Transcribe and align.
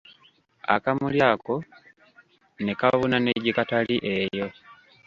Akamuli 0.75 1.19
ako 1.31 1.55
ne 2.63 2.73
kabuna 2.79 3.17
ne 3.21 3.31
gye 3.43 3.51
katali 3.57 3.95
eyo. 4.15 4.47